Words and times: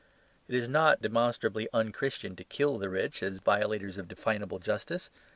It 0.47 0.55
is 0.55 0.67
not 0.67 0.99
demonstrably 1.03 1.69
un 1.73 1.91
Christian 1.91 2.35
to 2.37 2.43
kill 2.43 2.79
the 2.79 2.89
rich 2.89 3.21
as 3.21 3.39
violators 3.39 3.99
of 3.99 4.07
definable 4.07 4.57
justice. 4.57 5.11